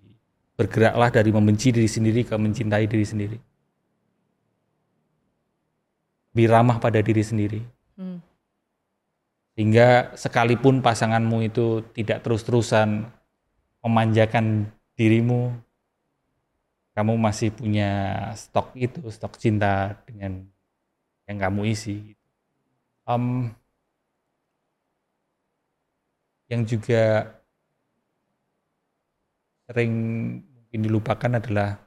[0.54, 3.38] bergeraklah dari membenci diri sendiri ke mencintai diri sendiri.
[6.32, 7.60] Lebih ramah pada diri sendiri
[7.92, 8.24] Hmm.
[9.52, 13.04] sehingga sekalipun pasanganmu itu tidak terus-terusan
[13.84, 15.52] memanjakan dirimu,
[16.92, 17.88] kamu masih punya
[18.36, 20.44] stok itu, stok cinta dengan
[21.24, 22.12] yang kamu isi.
[23.08, 23.48] Em,
[26.46, 27.32] yang juga
[29.64, 29.92] sering
[30.44, 31.80] mungkin dilupakan adalah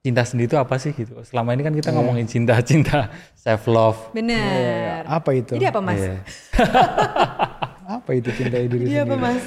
[0.00, 1.16] cinta sendiri itu apa sih gitu.
[1.24, 1.96] Selama ini kan kita Iya.
[1.96, 5.04] ngomongin cinta, cinta, self love, Benar.
[5.08, 5.56] Apa itu?
[5.56, 6.00] Jadi apa mas?
[6.00, 6.14] Iya.
[7.90, 9.24] Apa itu cintai diri Jadi apa sendiri?
[9.34, 9.42] mas?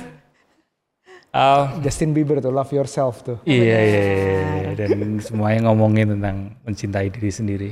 [1.34, 3.42] Ah, Justin Bieber tuh love yourself tuh.
[3.42, 4.24] iya, iya, iya,
[4.70, 4.72] iya.
[4.78, 7.70] dan semuanya ngomongin tentang mencintai diri sendiri.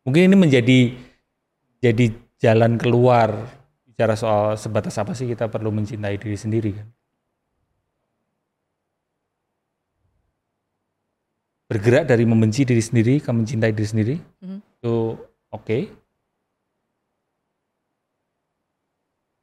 [0.00, 0.96] Mungkin ini menjadi
[1.76, 2.08] jadi
[2.40, 3.36] jalan keluar
[3.84, 6.88] bicara soal sebatas apa sih kita perlu mencintai diri sendiri kan.
[11.68, 14.58] Bergerak dari membenci diri sendiri ke mencintai diri sendiri Mhm.
[14.80, 15.20] itu
[15.52, 15.78] oke.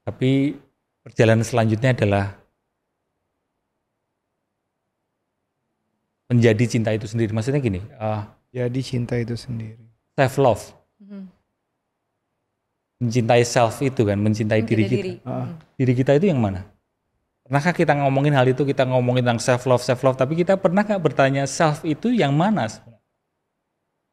[0.04, 0.58] Tapi
[1.04, 2.37] perjalanan selanjutnya adalah
[6.27, 7.31] menjadi cinta itu sendiri.
[7.31, 9.79] Maksudnya gini, ah, Jadi cinta itu sendiri.
[10.13, 10.63] self love,
[10.99, 11.23] Mhm.
[12.97, 14.97] mencintai self itu kan, mencintai diri Mencintai kita.
[14.97, 15.13] diri.
[15.21, 15.49] Mhm.
[15.77, 16.65] Diri kita itu yang mana?
[17.47, 20.83] Pernahkah kita ngomongin hal itu, kita ngomongin tentang self love, self love, tapi kita pernah
[20.83, 22.67] nggak bertanya self itu yang mana?
[22.67, 22.99] sebenarnya?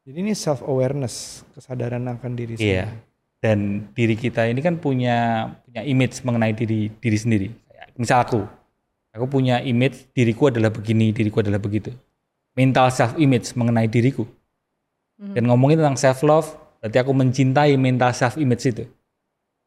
[0.05, 2.87] Jadi ini self awareness, kesadaran akan diri Iya.
[2.87, 3.13] sendiri.
[3.41, 3.57] Dan
[3.91, 7.47] diri kita ini kan punya punya image mengenai diri diri sendiri.
[7.93, 8.41] Misal aku,
[9.11, 11.91] aku punya image diriku adalah begini, diriku adalah begitu.
[12.55, 14.23] Mental self image mengenai diriku.
[15.19, 15.35] Mhm.
[15.35, 16.47] Dan ngomongin tentang self love,
[16.79, 18.83] berarti aku mencintai mental self image itu.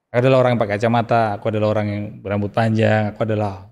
[0.08, 3.68] Aku adalah orang yang pakai kacamata, aku adalah orang yang berambut panjang, aku adalah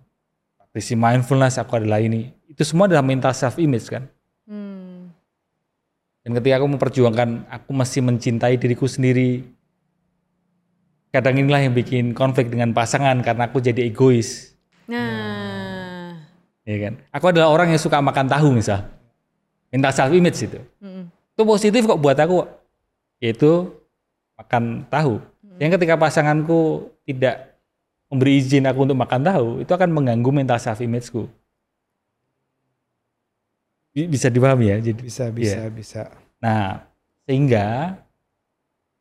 [0.61, 2.29] praktisi mindfulness, aku adalah ini.
[2.45, 4.05] Itu semua adalah mental self image kan.
[4.45, 5.09] Hmm.
[6.21, 9.49] Dan ketika aku memperjuangkan, aku masih mencintai diriku sendiri.
[11.09, 14.53] Kadang inilah yang bikin konflik dengan pasangan karena aku jadi egois.
[14.85, 16.21] Nah.
[16.67, 16.99] Ya kan?
[17.15, 18.96] Aku adalah orang yang suka makan tahu misal.
[19.69, 20.61] Mental self image itu.
[20.79, 21.05] Mhm.
[21.37, 22.49] itu positif kok buat aku
[23.21, 23.69] yaitu
[24.35, 25.21] makan tahu
[25.57, 27.57] yang ketika pasanganku tidak
[28.09, 31.29] memberi izin aku untuk makan tahu itu akan mengganggu mental self imageku
[33.93, 35.73] Bi- bisa dipahami ya jadi Bisa, bisa, Iya.
[35.73, 36.03] bisa.
[36.37, 36.85] nah
[37.25, 37.97] sehingga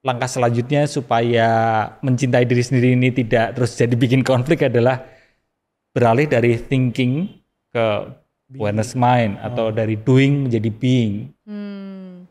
[0.01, 1.47] langkah selanjutnya supaya
[1.99, 5.03] mencintai diri sendiri ini tidak terus jadi bikin konflik adalah
[5.91, 7.27] beralih dari thinking
[7.69, 7.85] ke
[8.53, 11.13] awareness mind atau dari doing menjadi being
[11.45, 12.25] Hmm.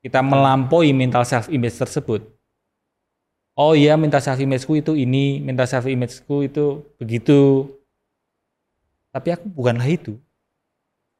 [0.00, 2.24] kita melampaui mental self image tersebut.
[3.56, 7.68] Oh iya, mental self imageku itu ini, mental self imageku itu begitu.
[9.12, 10.16] Tapi aku bukanlah itu.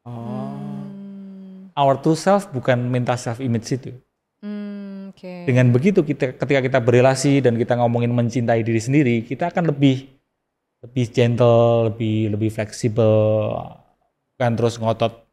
[0.08, 0.12] Oh.
[0.14, 1.68] Hmm.
[1.76, 3.92] Our true self bukan mental self image itu.
[4.40, 5.44] Hmm, Oke.
[5.44, 10.08] Dengan begitu kita ketika kita berrelasi dan kita ngomongin mencintai diri sendiri, kita akan lebih
[10.80, 13.60] lebih gentle, lebih lebih fleksibel,
[14.40, 15.28] bukan terus ngotot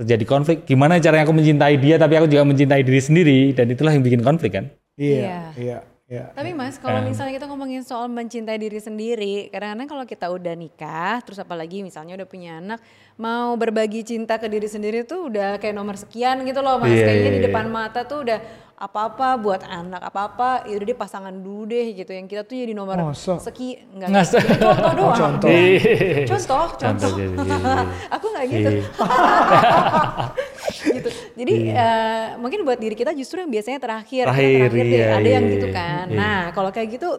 [0.00, 0.64] terjadi konflik.
[0.64, 4.24] Gimana caranya aku mencintai dia tapi aku juga mencintai diri sendiri dan itulah yang bikin
[4.24, 4.72] konflik kan?
[4.96, 6.34] Iya, iya, iya.
[6.34, 11.22] Tapi mas, kalau misalnya kita ngomongin soal mencintai diri sendiri, kadang-kadang kalau kita udah nikah,
[11.22, 12.82] terus apalagi misalnya udah punya anak,
[13.14, 16.90] mau berbagi cinta ke diri sendiri tuh udah kayak nomor sekian gitu loh mas.
[16.90, 17.46] Iya, Kayaknya iya, di iya.
[17.46, 18.38] depan mata tuh udah
[18.80, 22.16] apa-apa buat anak, apa-apa, ya udah deh pasangan dulu deh gitu.
[22.16, 23.36] Yang kita tuh jadi nomor Masa?
[23.36, 24.40] sekian, enggak, Nggak enggak.
[24.40, 25.18] Jadi contoh doang.
[25.20, 25.48] contoh.
[25.52, 26.24] Iya.
[26.24, 27.12] Contoh, contoh.
[27.12, 27.84] iya, iya.
[28.16, 28.70] Aku nggak gitu.
[31.40, 31.48] Iya.
[31.48, 31.56] gitu.
[31.56, 34.92] Jadi eh, mungkin buat diri kita justru yang biasanya terakhir, Terakhir, terakhir deh.
[34.92, 35.76] iya, Ada yang iya, gitu iya.
[35.80, 36.04] kan.
[36.06, 36.18] Iya.
[36.20, 37.10] Nah, kalau kayak gitu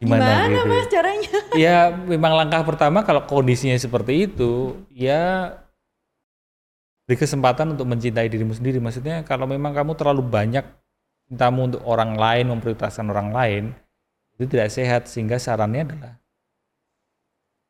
[0.00, 0.68] Gimana gimana, gitu?
[0.68, 1.32] Mas caranya?
[1.64, 5.56] ya memang langkah pertama kalau kondisinya seperti itu ya
[7.08, 10.62] beri kesempatan untuk mencintai dirimu sendiri maksudnya kalau memang kamu terlalu banyak
[11.26, 13.64] cintamu untuk orang lain memprioritaskan orang lain
[14.38, 16.14] itu tidak sehat sehingga sarannya adalah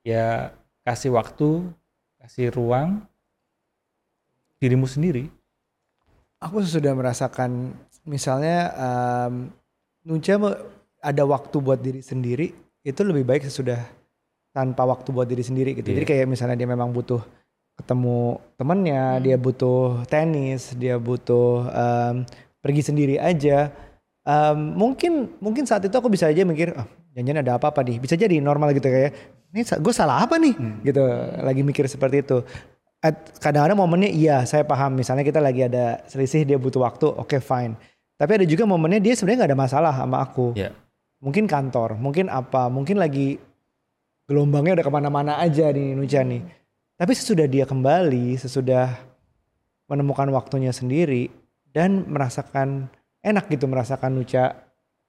[0.05, 0.53] ya
[0.85, 1.73] kasih waktu
[2.21, 3.01] kasih ruang
[4.61, 5.33] dirimu sendiri
[6.41, 7.77] Aku sudah merasakan
[8.09, 8.73] misalnya
[10.05, 10.57] Nucha mau
[11.01, 13.77] ada waktu buat diri sendiri itu lebih baik sesudah
[14.57, 15.93] tanpa waktu buat diri sendiri gitu.
[15.93, 17.21] Jadi kayak misalnya dia memang butuh
[17.81, 22.15] ketemu temennya, dia butuh tenis, dia butuh em,
[22.61, 23.73] pergi sendiri aja.
[24.25, 27.97] Em, mungkin mungkin saat itu aku bisa aja mikir, oh, jangan ada apa-apa nih.
[28.01, 29.13] Bisa jadi normal gitu kayak,
[29.53, 30.57] ini gue salah apa nih?
[30.85, 31.05] Gitu,
[31.41, 32.45] lagi mikir seperti itu.
[33.01, 35.01] At- Kadang-kadang momennya iya, saya paham.
[35.01, 37.77] Misalnya kita lagi ada selisih, dia butuh waktu, oke fine.
[38.21, 40.53] Tapi ada juga momennya dia sebenarnya nggak ada masalah sama aku.
[40.53, 40.77] Ya.
[41.25, 43.41] Mungkin kantor, mungkin apa, mungkin lagi
[44.29, 46.45] gelombangnya udah ke mana-mana aja nih Nucha nih.
[47.01, 48.93] Tapi sesudah dia kembali, sesudah
[49.89, 51.33] menemukan waktunya sendiri
[51.73, 52.93] dan merasakan
[53.25, 54.53] enak gitu merasakan Nucha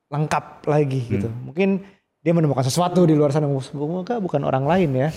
[0.08, 1.28] lengkap lagi gitu.
[1.28, 1.84] Mungkin
[2.22, 3.50] dia menemukan sesuatu di luar sana.
[3.66, 5.10] Semoga bukan orang lain ya.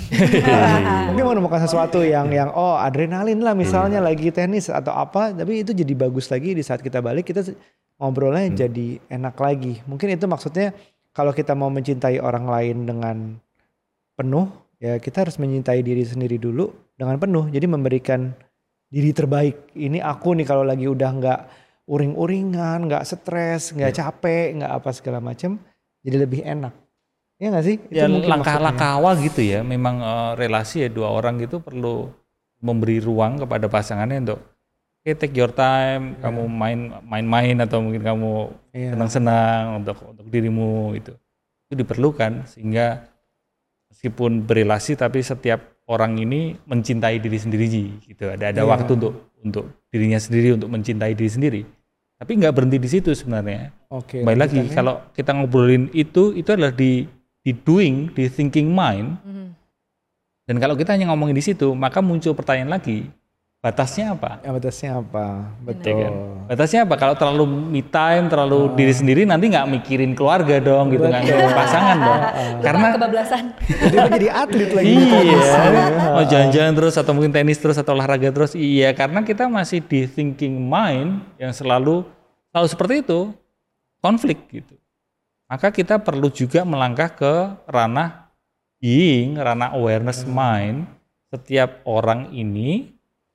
[1.12, 5.36] Mungkin menemukan sesuatu yang yang oh adrenalin lah misalnya lagi tenis atau apa.
[5.36, 7.44] Tapi itu jadi bagus lagi di saat kita balik kita
[8.00, 9.84] ngobrolnya jadi enak lagi.
[9.84, 10.72] Mungkin itu maksudnya
[11.12, 13.16] kalau kita mau mencintai orang lain dengan
[14.16, 14.48] penuh
[14.80, 17.52] ya kita harus mencintai diri sendiri dulu dengan penuh.
[17.52, 18.32] Jadi memberikan
[18.88, 19.76] diri terbaik.
[19.76, 21.40] Ini aku nih kalau lagi udah nggak
[21.84, 25.60] uring-uringan, nggak stres, nggak capek, nggak apa segala macam,
[26.00, 26.83] jadi lebih enak.
[27.44, 27.76] Iya nggak sih?
[27.92, 29.60] Ya mungkin langkah-langkah awal gitu ya.
[29.60, 32.08] Memang eh, relasi ya dua orang gitu perlu
[32.64, 34.40] memberi ruang kepada pasangannya untuk
[35.04, 38.32] Oke, take your time, kamu main main-main atau mungkin kamu
[38.72, 38.96] Iya.
[38.96, 41.12] senang-senang untuk untuk dirimu itu.
[41.68, 43.04] Itu diperlukan sehingga
[43.92, 45.60] meskipun berelasi tapi setiap
[45.92, 47.68] orang ini mencintai diri sendiri
[48.00, 48.32] gitu.
[48.32, 48.70] Ada ada Iya.
[48.72, 51.62] waktu untuk untuk dirinya sendiri untuk mencintai diri sendiri.
[52.16, 53.76] Tapi nggak berhenti di situ sebenarnya.
[53.92, 54.24] Oke.
[54.24, 54.72] Kembali lagi lanjutannya.
[54.72, 57.04] kalau kita ngobrolin itu itu adalah di
[57.44, 59.20] di doing, di thinking mind.
[59.20, 59.46] Mhm.
[60.44, 63.08] Dan kalau kita hanya ngomongin di situ, maka muncul pertanyaan lagi,
[63.64, 64.44] batasnya apa?
[64.44, 65.26] Ya, batasnya apa?
[65.48, 65.96] Ya Betul.
[65.96, 66.12] kan?
[66.52, 66.94] Batasnya apa?
[67.00, 71.48] Kalau terlalu me time, terlalu diri sendiri nanti nggak mikirin keluarga dong, gitu nggak mikirin
[71.56, 72.20] pasangan dong.
[72.60, 73.44] Karena kebablasan.
[73.88, 74.92] Jadi jadi atlet lagi.
[74.92, 75.56] iya,
[76.12, 80.04] mau jalan-jalan terus atau mungkin tenis terus atau olahraga terus, iya karena kita masih di
[80.04, 82.04] thinking mind yang selalu
[82.52, 83.32] selalu seperti itu,
[84.04, 84.76] konflik gitu.
[85.50, 87.34] Maka kita perlu juga melangkah ke
[87.68, 88.32] ranah
[88.80, 90.88] being, ranah awareness mind.
[91.30, 92.94] Setiap orang ini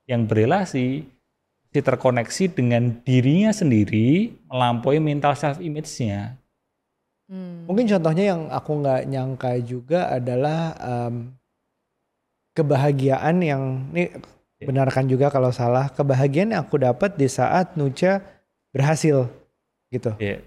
[0.10, 1.06] yang berelasi
[1.70, 6.34] si terkoneksi dengan dirinya sendiri melampaui mental self image-nya.
[7.30, 7.70] Hmm.
[7.70, 11.30] Mungkin contohnya yang aku nggak nyangka juga adalah em,
[12.58, 14.10] kebahagiaan yang ini
[14.60, 14.68] Ya.
[14.68, 18.20] benarkan juga kalau salah kebahagiaan yang aku dapat di saat Nucha
[18.76, 19.32] berhasil
[19.88, 20.12] gitu.
[20.20, 20.44] Ya.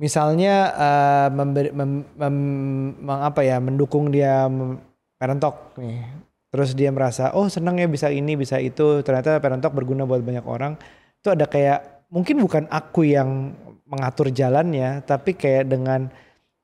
[0.00, 4.80] Misalnya eh, memberi, mem, mem- meng- apa ya mendukung dia mem-
[5.20, 6.08] parent talk nih.
[6.50, 9.04] Terus dia merasa oh senang ya bisa ini bisa itu.
[9.04, 10.80] Ternyata parent talk berguna buat banyak orang.
[11.20, 13.52] Itu ada kayak mungkin bukan aku yang
[13.84, 16.08] mengatur jalannya, tapi kayak dengan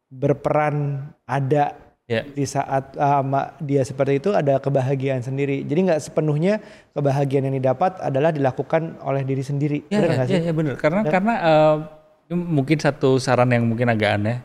[0.09, 2.23] berperan ada Ya.
[2.23, 5.67] di saat uh, dia seperti itu ada kebahagiaan sendiri.
[5.67, 6.63] Jadi nggak sepenuhnya
[6.95, 9.83] kebahagiaan yang didapat adalah dilakukan oleh diri sendiri.
[9.91, 10.43] Ya, nggak ya, sih?
[10.47, 10.79] ya benar.
[10.79, 11.77] Karena karena eh,
[12.27, 14.39] ini mungkin satu saran yang mungkin agak aneh.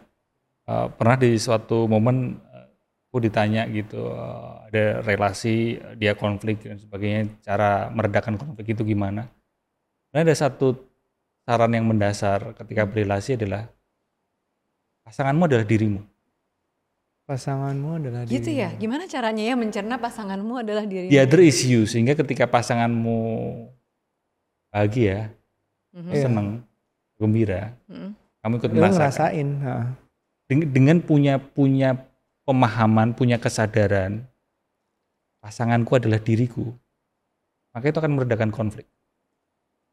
[0.64, 2.68] Eh, pernah di suatu momen eh,
[3.10, 9.26] aku ditanya gitu, eh, ada relasi dia konflik dan sebagainya, cara meredakan konflik itu gimana?
[10.14, 10.78] Nah, ada satu
[11.42, 13.66] saran yang mendasar ketika berrelasi adalah
[15.02, 16.02] pasanganmu adalah dirimu.
[17.26, 18.62] Pasanganmu adalah Gitu diri.
[18.62, 18.70] ya.
[18.76, 21.08] Gimana caranya ya mencerna pasanganmu adalah diri.
[21.08, 23.18] The other is you sehingga ketika pasanganmu
[24.70, 25.32] bahagia,
[25.92, 26.12] Mhm.
[26.12, 26.28] Iya.
[27.22, 28.10] Gembira, Mhm.
[28.42, 28.94] kamu ikut merasakan.
[28.98, 29.48] ngerasain.
[29.62, 29.76] ha.
[30.50, 31.96] Dengan punya punya
[32.44, 34.26] pemahaman, punya kesadaran,
[35.40, 36.74] pasanganku adalah diriku,
[37.72, 38.90] maka itu akan meredakan konflik.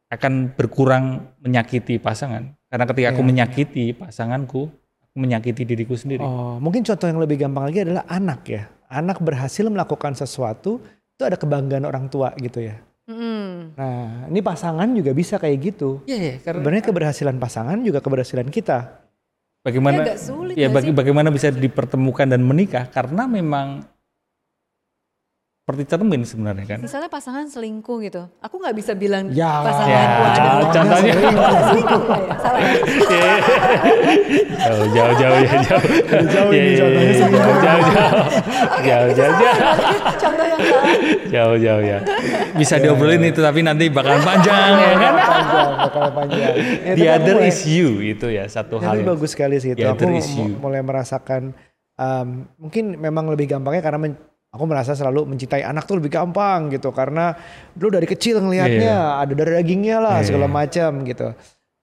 [0.08, 2.56] Akan berkurang menyakiti pasangan.
[2.72, 3.28] Karena ketika aku Iya.
[3.28, 4.72] menyakiti pasanganku,
[5.04, 6.24] aku menyakiti diriku sendiri.
[6.24, 8.72] Oh, mungkin contoh yang lebih gampang lagi adalah anak ya.
[8.88, 10.80] Anak berhasil melakukan sesuatu
[11.12, 12.80] itu ada kebanggaan orang tua gitu ya.
[13.78, 16.02] Nah, ini pasangan juga bisa kayak gitu.
[16.02, 19.06] Iya, iya, karena Sebenarnya keberhasilan pasangan juga keberhasilan kita.
[19.58, 20.96] bagaimana Ya sulit ya bagi, sih?
[20.96, 23.84] bagaimana bisa dipertemukan dan menikah karena memang
[25.68, 26.78] seperti cermin sebenarnya kan.
[26.81, 28.24] Misalnya pasangan selingkuh gitu.
[28.40, 31.12] Aku nggak bisa bilang Ya, pasangan ya, gua ada contohnya.
[31.61, 32.35] selingkuh ya?
[32.40, 32.72] Salah ya?
[34.59, 35.85] jauh jauh jauh ya jauh
[36.24, 37.83] Jauh ini Iya, iya, contohnya iya, jauh jauh jauh
[38.81, 39.37] jauh jauh jauh
[40.16, 40.88] Contoh yang salah.
[41.28, 41.98] jauh jauh ya
[42.57, 46.40] bisa diobrolin itu tapi nanti bakalan panjang ya kan panjang, bakal panjang.
[46.40, 49.76] Ya, the aku other is you itu ya satu hal tapi yang bagus sekali sih
[49.76, 49.85] itu.
[49.85, 50.09] Aku
[50.59, 51.52] mulai merasakan
[51.94, 56.72] um, mungkin memang lebih gampangnya karena men- aku merasa selalu mencintai anak tuh lebih gampang
[56.72, 57.37] gitu karena
[57.76, 60.54] dulu dari kecil ngelihatnya ada darah dagingnya lah Iya, segala iya.
[60.56, 61.28] macam gitu.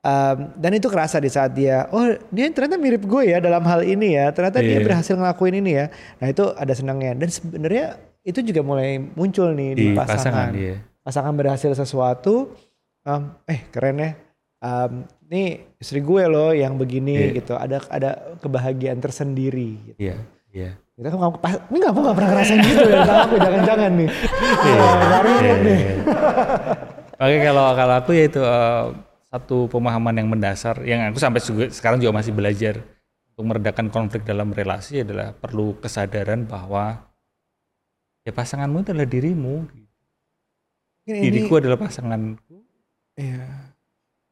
[0.06, 3.82] Um, dan itu kerasa di saat dia, oh dia ternyata mirip gue ya dalam hal
[3.82, 4.86] ini ya, ternyata dia Iya.
[4.86, 5.86] berhasil ngelakuin ini ya.
[6.21, 7.86] Nah itu ada senangnya dan sebenarnya
[8.21, 10.13] itu juga mulai muncul nih di, di pasangan.
[10.21, 10.75] pasangan dia.
[11.01, 12.54] Pasangan berhasil sesuatu,
[13.01, 14.12] um, eh keren ya.
[14.62, 17.41] Um, nih istri gue loh yang begini Iya.
[17.41, 17.54] gitu.
[17.58, 18.10] Ada ada
[18.45, 19.89] kebahagiaan tersendiri.
[19.89, 19.97] Gitu.
[20.06, 20.21] Iya,
[20.56, 20.72] iya.
[20.96, 22.96] Kita kan nggak- pas- ini nggak aku nggak pernah ngerasain gitu ya.
[23.04, 24.10] Tentang aku jangan-jangan nih.
[24.63, 24.80] Iya.
[24.96, 25.80] Nggak relate nih.
[27.15, 28.86] Oke kalau kalau aku ya itu eh,
[29.28, 32.80] satu pemahaman yang mendasar yang aku sampai juga- sekarang juga masih belajar
[33.32, 37.04] untuk meredakan konflik dalam relasi adalah perlu kesadaran bahwa
[38.24, 39.56] ya pasanganmu itu adalah dirimu,
[41.06, 42.63] Ini- diriku adalah pasanganku,
[43.13, 43.44] Iya.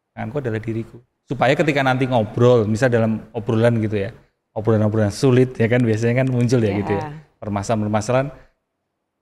[0.10, 0.98] pasanganku adalah diriku.
[1.24, 4.12] Supaya ketika nanti ngobrol, misal dalam obrolan gitu ya,
[4.54, 6.78] obrolan-obrolan sulit ya kan biasanya kan muncul ya Ya.
[6.82, 7.04] gitu ya,
[7.42, 8.30] permasalahan-permasalahan.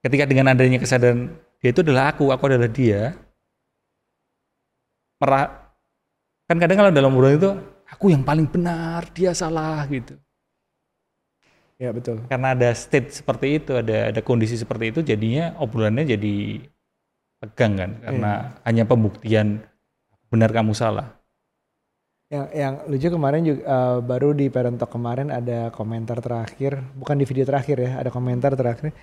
[0.03, 3.13] Ketika dengan adanya kesadaran dia itu adalah aku, aku adalah dia,
[5.21, 5.71] merah
[6.49, 7.51] kan kadang kalau dalam obrolan itu
[7.85, 10.17] aku yang paling benar dia salah gitu
[11.81, 12.21] Ya betul.
[12.29, 16.61] karena ada state seperti itu ada ada kondisi seperti itu jadinya obrolannya jadi
[17.41, 18.31] tegang kan karena
[18.65, 19.65] hanya pembuktian
[20.29, 21.17] benar kamu salah
[22.31, 27.19] Yang yang lucu kemarin juga eh, baru di Parent Talk kemarin ada komentar terakhir, bukan
[27.19, 28.95] di video terakhir ya, ada komentar terakhir.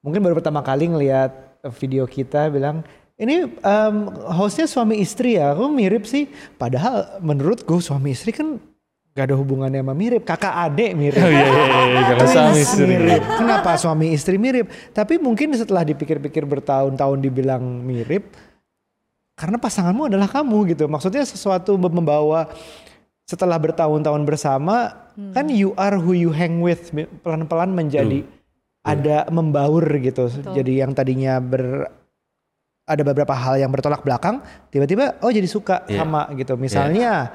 [0.00, 2.80] Mungkin baru pertama kali ngelihat video kita bilang
[3.20, 3.96] ini em,
[4.34, 6.26] hostnya suami istri ya, aku mirip sih.
[6.56, 8.56] Padahal menurutku suami istri kan
[9.12, 11.20] gak ada hubungannya sama mirip, kakak adik mirip.
[11.20, 13.22] oh iya iya, iya Twins suami istri mirip.
[13.36, 14.66] Kenapa suami istri mirip?
[14.96, 18.32] Tapi mungkin setelah dipikir-pikir bertahun-tahun dibilang mirip,
[19.36, 20.84] karena pasanganmu adalah kamu gitu.
[20.86, 22.52] Maksudnya sesuatu membawa
[23.24, 26.92] setelah bertahun-tahun bersama, kan you are who you hang with.
[27.24, 28.26] Pelan-pelan menjadi
[28.84, 30.28] ada membaur gitu.
[30.28, 31.88] Jadi yang tadinya ber
[32.82, 36.02] ada beberapa hal yang bertolak belakang, tiba-tiba oh jadi suka Iya.
[36.02, 36.58] sama gitu.
[36.58, 37.30] Misalnya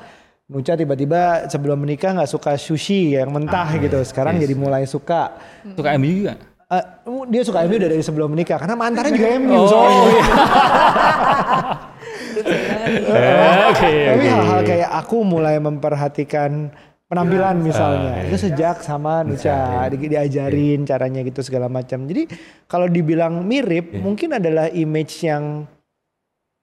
[0.47, 3.99] Nucha tiba-tiba sebelum menikah nggak suka sushi yang mentah gitu.
[4.07, 4.47] Sekarang yes.
[4.47, 5.36] jadi mulai suka.
[5.75, 6.36] suka MU juga
[6.67, 6.84] Eh,
[7.30, 9.99] dia suka MU udah dari sebelum menikah karena mantannya juga MU oh soalnya.
[10.03, 10.21] iya
[12.38, 16.71] Eh, oke Tapi oke hal-hal kayak aku mulai memperhatikan
[17.06, 18.12] penampilan misalnya.
[18.13, 18.27] Ah, iya.
[18.27, 19.58] Itu sejak sama Nucha
[19.89, 22.03] di- diajarin caranya gitu segala macam.
[22.03, 22.27] Jadi
[22.65, 23.99] kalau dibilang mirip Iya.
[23.99, 25.65] mungkin adalah image yang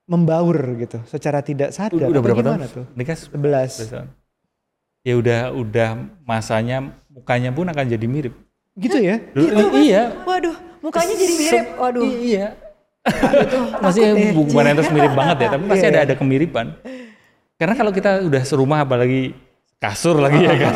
[0.05, 1.97] membaur gitu secara tidak sadar.
[2.07, 2.85] udah berapa tahun tuh?
[2.93, 3.89] nikah 11.
[3.89, 4.09] 11 tahun.
[5.01, 5.89] ya udah udah
[6.23, 6.77] masanya
[7.09, 8.37] mukanya pun akan jadi mirip
[8.75, 9.17] Gitu ya?
[9.31, 11.67] Dulu- iya Waduh, mukanya jadi mirip.
[11.77, 12.03] Waduh.
[12.03, 12.47] I- iya
[13.85, 16.07] masih bukan yang terus mirip banget ya tapi pasti Iya, ada iya.
[16.09, 16.67] ada kemiripan
[17.55, 19.37] karena kalau kita udah serumah apalagi
[19.77, 20.75] kasur lagi ya kan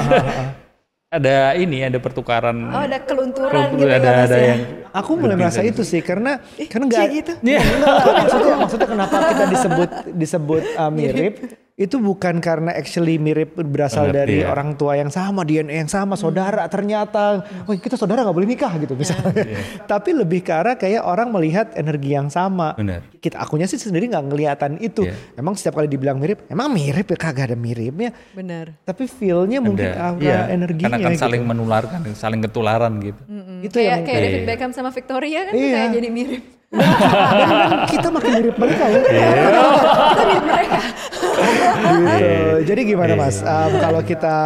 [1.17, 4.45] ada ini ada pertukaran Oh, ada kelunturan gitu ada ya, Mas ada ya.
[4.47, 7.33] yang Aku mulai merasa itu sih karena karena nggak gitu.
[7.41, 7.61] Iya.
[7.61, 11.35] Enggak, maksudnya maksudnya kenapa kita disebut disebut uh, mirip
[11.79, 14.51] itu bukan karena actually mirip berasal dari iya.
[14.51, 18.75] orang tua yang sama, DNA yang sama, saudara ternyata, oh kita saudara nggak boleh nikah
[18.83, 19.47] gitu misalnya.
[19.87, 22.75] Tapi lebih ke arah kayak orang melihat energi yang sama.
[22.75, 25.07] benar Kita akunya sih sendiri nggak ngeliatan itu.
[25.07, 25.39] Iya.
[25.39, 28.11] Emang setiap kali dibilang mirip, emang mirip ya kagak ada miripnya.
[28.35, 28.75] Benar.
[28.83, 31.23] Tapi feelnya mungkin ada ada iya energinya karena kan gitu.
[31.23, 33.23] saling menularkan saling ketularan gitu
[33.63, 34.47] Itu kayak yang kayak David Iya.
[34.51, 35.75] Beckham sama Victoria kan Iya.
[35.75, 36.58] kayak jadi mirip.
[37.89, 39.01] Kita makin mirip mereka ya.
[39.01, 40.79] Kita mirip mereka.
[41.89, 42.57] gitu.
[42.67, 43.41] Jadi gimana mas?
[43.41, 44.37] Um, kalau kita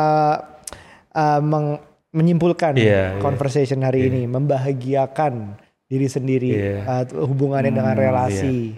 [1.11, 1.81] um, meng-
[2.13, 3.21] menyimpulkan Iya, iya.
[3.21, 5.57] conversation hari ini, membahagiakan
[5.89, 6.79] diri sendiri, Iya.
[6.85, 8.77] uh, hubungannya dengan Hmm, relasi.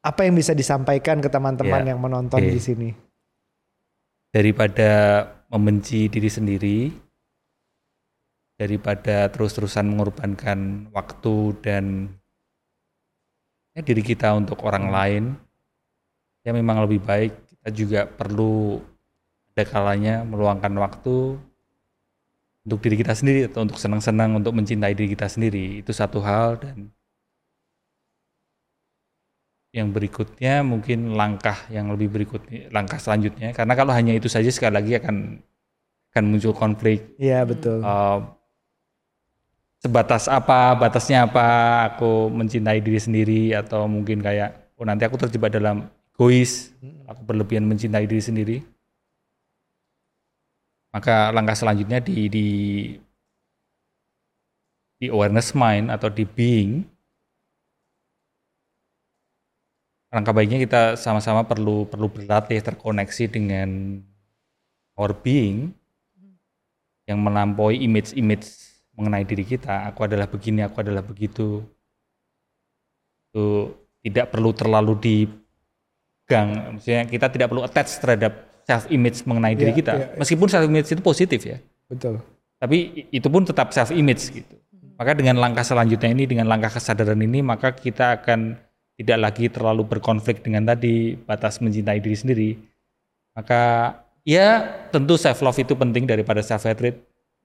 [0.00, 1.88] Apa yang bisa disampaikan ke teman-teman Iya.
[1.94, 2.50] yang menonton Oke.
[2.50, 2.90] di sini?
[4.28, 6.92] daripada membenci diri sendiri
[8.58, 12.10] daripada terus-terusan mengorbankan waktu dan
[13.72, 15.24] ya, diri kita untuk orang lain
[16.42, 18.82] ya memang lebih baik kita juga perlu
[19.54, 21.38] ada kalanya meluangkan waktu
[22.68, 25.80] untuk diri kita sendiri atau untuk senang-senang untuk mencintai diri kita sendiri.
[25.80, 26.92] Itu satu hal dan
[29.72, 33.50] yang berikutnya mungkin langkah yang lebih berikutnya langkah selanjutnya.
[33.50, 35.42] Karena kalau hanya itu saja sekali lagi akan
[36.14, 37.18] akan muncul konflik.
[37.18, 37.82] Iya betul.
[37.82, 38.18] Eh,
[39.88, 41.46] sebatas apa batasnya apa
[41.88, 46.76] aku mencintai diri sendiri atau mungkin kayak oh nanti aku terjebak dalam egois
[47.08, 48.56] aku berlebihan mencintai diri sendiri.
[50.92, 52.48] Maka langkah selanjutnya di di
[55.00, 56.84] di awareness mind atau di being
[60.12, 64.00] langkah baiknya kita sama-sama perlu perlu berlatih terkoneksi dengan
[65.00, 65.72] our being
[67.08, 68.67] yang melampaui image-image
[68.98, 69.86] mengenai diri kita.
[69.94, 71.62] Aku adalah begini, aku adalah begitu.
[73.30, 73.70] Itu
[74.02, 75.16] tidak perlu terlalu di
[76.26, 78.32] pegang, maksudnya kita tidak perlu attach terhadap
[78.68, 79.92] self image mengenai diri Iya, kita.
[79.96, 80.16] iya, iya.
[80.20, 81.56] Meskipun self image itu positif ya,
[81.88, 82.20] Betul.
[82.60, 84.54] tapi itu pun tetap self image gitu.
[84.98, 88.58] Maka dengan langkah selanjutnya ini, dengan langkah kesadaran ini, maka kita akan
[88.98, 92.50] tidak lagi terlalu berkonflik dengan tadi batas mencintai diri sendiri.
[93.32, 93.94] Maka
[94.26, 96.98] ya tentu self love itu penting daripada self hatred.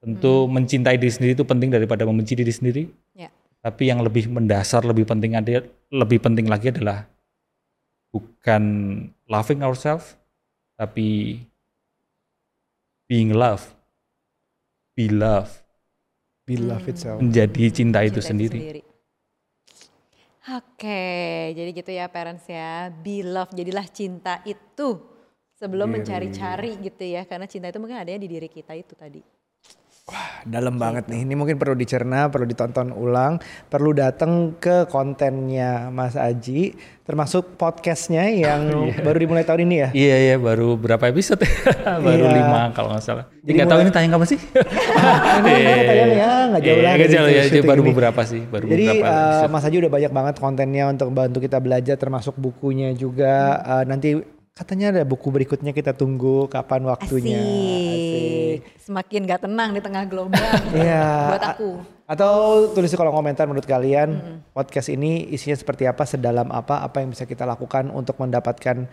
[0.03, 2.83] Tentu mencintai diri sendiri itu penting daripada membenci diri sendiri.
[3.15, 3.31] Ya.
[3.63, 7.07] Tapi yang lebih mendasar, lebih penting ada, lebih penting lagi adalah
[8.11, 8.63] bukan
[9.31, 10.19] loving ourselves,
[10.75, 11.39] tapi
[13.07, 13.63] being love,
[14.91, 15.63] be love,
[16.43, 17.23] Be love itself.
[17.23, 18.83] menjadi cinta itu Cinta sendiri.
[20.43, 22.91] Oke, jadi gitu ya parents ya.
[22.91, 24.99] Be love, jadilah cinta itu
[25.55, 27.23] sebelum mencari-cari gitu ya.
[27.23, 29.23] Karena cinta itu mungkin adanya di diri kita itu tadi.
[30.43, 31.23] Dalam banget nih.
[31.23, 38.27] Ini mungkin perlu dicerna, perlu ditonton ulang, perlu datang ke kontennya Mas Aji, termasuk podcastnya
[38.27, 38.67] yang
[39.07, 39.89] baru dimulai tahun ini ya.
[39.95, 41.47] Iya iya baru berapa episode?
[42.03, 42.35] baru Iya.
[42.35, 43.31] lima kalau nggak salah.
[43.39, 44.39] Jadi nggak tahu ini tayang kapan sih?
[45.39, 45.55] Ini
[45.87, 47.43] tayang ya, nggak jauh Iya, lah nggak dari jauh ya.
[47.47, 47.89] Jadi baru ini.
[47.89, 49.07] beberapa sih, baru Jadi beberapa.
[49.07, 49.47] eh.
[49.47, 53.35] Mas Aji udah banyak banget kontennya untuk bantu kita belajar termasuk bukunya juga.
[53.63, 54.09] Eh, nanti
[54.53, 57.41] katanya ada buku berikutnya kita tunggu kapan waktunya.
[57.41, 58.57] Asik.
[58.85, 60.61] Semakin gak tenang di tengah gelombang.
[60.77, 61.05] Iya.
[61.33, 61.69] Buat aku.
[62.05, 62.33] Atau
[62.77, 67.09] tulis di kolom komentar menurut kalian podcast ini isinya seperti apa, sedalam apa, apa yang
[67.15, 68.85] bisa kita lakukan untuk mendapatkan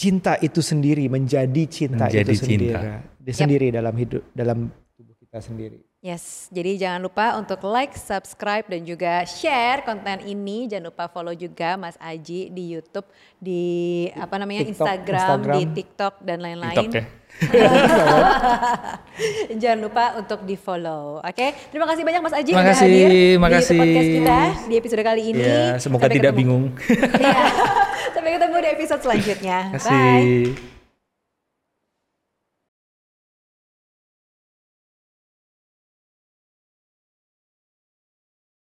[0.00, 2.80] cinta itu sendiri, menjadi cinta Menjadi itu sendiri, cinta.
[3.20, 5.78] di sendiri dalam hidup, dalam tubuh kita sendiri.
[6.02, 10.66] Yes, jadi jangan lupa untuk like, subscribe, dan juga share konten ini.
[10.66, 13.06] Jangan lupa follow juga Mas Aji di YouTube,
[13.38, 13.62] di
[14.18, 15.54] apa namanya TikTok, Instagram, Instagram.
[15.54, 16.88] di TikTok dan TikTok lain-lain.
[16.90, 17.04] ya.
[19.62, 21.22] Jangan lupa untuk di follow.
[21.22, 23.70] Oke, terima kasih banyak Mas Aji udah Makasih, hadir makasih.
[23.70, 25.38] di podcast kita di episode kali ini.
[25.38, 26.40] Ya, semoga Sampai tidak ketemu.
[26.42, 26.64] bingung.
[27.22, 27.42] Iya.
[28.10, 29.58] Sampai ketemu di episode selanjutnya.
[29.70, 30.50] Terima Bye.
[30.50, 30.71] kasih.